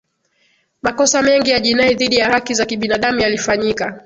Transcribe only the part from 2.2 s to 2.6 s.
haki